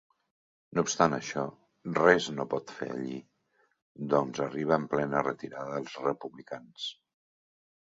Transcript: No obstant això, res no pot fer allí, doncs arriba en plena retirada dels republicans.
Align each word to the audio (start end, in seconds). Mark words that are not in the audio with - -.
No 0.77 0.83
obstant 0.85 1.15
això, 1.17 1.43
res 1.97 2.29
no 2.37 2.45
pot 2.55 2.73
fer 2.79 2.89
allí, 2.95 3.19
doncs 4.15 4.43
arriba 4.49 4.81
en 4.81 4.89
plena 4.97 5.23
retirada 5.29 5.79
dels 5.79 6.01
republicans. 6.09 6.91